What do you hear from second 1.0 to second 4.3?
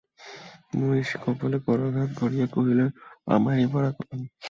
কপালে করাঘাত করিয়া কহিলেন, আমারই পোড়া কপাল!